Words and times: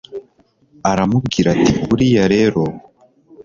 aramubwira 0.91 1.47
ati 1.55 1.71
buriya 1.87 2.25
rero 2.33 2.61